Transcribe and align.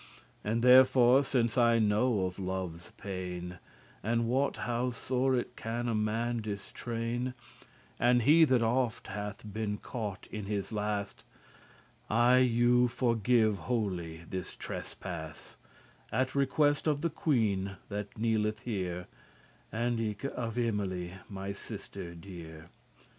And 0.43 0.63
therefore 0.63 1.23
since 1.23 1.59
I 1.59 1.77
know 1.77 2.21
of 2.25 2.39
love's 2.39 2.91
pain, 2.97 3.59
And 4.01 4.25
wot 4.27 4.57
how 4.65 4.89
sore 4.89 5.35
it 5.35 5.55
can 5.55 5.87
a 5.87 5.93
man 5.93 6.41
distrain*, 6.41 7.35
*distress 7.37 7.67
As 7.99 8.21
he 8.23 8.43
that 8.45 8.63
oft 8.63 9.09
hath 9.09 9.43
been 9.53 9.77
caught 9.77 10.25
in 10.31 10.45
his 10.45 10.71
last*, 10.71 11.23
*snare 12.07 12.17
<38> 12.31 12.33
I 12.33 12.37
you 12.39 12.87
forgive 12.87 13.57
wholly 13.59 14.21
this 14.27 14.55
trespass, 14.55 15.55
At 16.11 16.33
request 16.33 16.87
of 16.87 17.01
the 17.01 17.11
queen 17.11 17.75
that 17.89 18.17
kneeleth 18.17 18.61
here, 18.61 19.05
And 19.71 19.99
eke 19.99 20.23
of 20.23 20.57
Emily, 20.57 21.13
my 21.29 21.51
sister 21.51 22.15
dear. 22.15 22.69